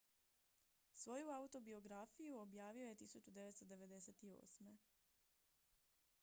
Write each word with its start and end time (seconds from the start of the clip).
svoju 0.93 1.29
autobiografiju 1.31 2.37
objavio 2.39 2.87
je 2.87 2.95
1998 2.95 4.77